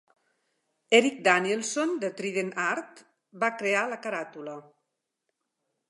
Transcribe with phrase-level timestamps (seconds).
[0.99, 3.05] Erik Danielsson de Trident Art
[3.45, 4.61] va crear la caràtula.